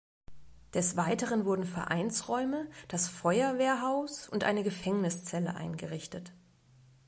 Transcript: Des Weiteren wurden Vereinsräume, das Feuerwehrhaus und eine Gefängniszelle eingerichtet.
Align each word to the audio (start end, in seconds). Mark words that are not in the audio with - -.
Des 0.73 0.97
Weiteren 0.97 1.45
wurden 1.45 1.63
Vereinsräume, 1.63 2.67
das 2.87 3.07
Feuerwehrhaus 3.07 4.27
und 4.27 4.43
eine 4.43 4.63
Gefängniszelle 4.63 5.53
eingerichtet. 5.53 6.31